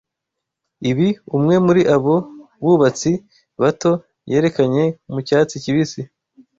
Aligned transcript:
Ibi, 0.89 1.07
umwe 1.35 1.55
muri 1.65 1.81
abo 1.95 2.15
bubatsi 2.65 3.11
bato 3.61 3.91
yerekanye 4.29 4.83
Mu 5.11 5.19
cyatsi 5.27 5.55
kibisi, 5.63 6.01